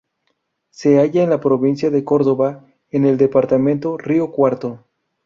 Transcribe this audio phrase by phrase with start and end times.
[0.71, 4.79] Se halla en la provincia de Córdoba en el departamento Río Cuarto.